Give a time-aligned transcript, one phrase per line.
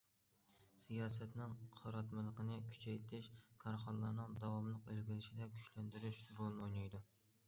[0.83, 3.29] سىياسەتنىڭ قاراتمىلىقىنى كۈچەيتىش—
[3.65, 7.03] كارخانىلارنىڭ داۋاملىق ئىلگىرىلىشىدە كۈچلەندۈرۈش رولىنى ئوينايدۇ.